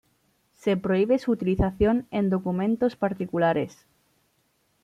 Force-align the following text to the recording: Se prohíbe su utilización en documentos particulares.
Se 0.55 0.77
prohíbe 0.77 1.19
su 1.19 1.29
utilización 1.31 2.07
en 2.09 2.31
documentos 2.31 2.95
particulares. 2.95 3.85